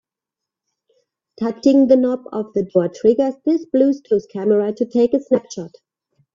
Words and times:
Touching 1.39 1.85
the 1.85 1.95
knob 1.95 2.23
of 2.31 2.53
the 2.53 2.63
door 2.63 2.89
triggers 2.89 3.35
this 3.45 3.67
Bluetooth 3.67 4.27
camera 4.33 4.73
to 4.73 4.83
take 4.83 5.13
a 5.13 5.19
snapshot. 5.19 5.75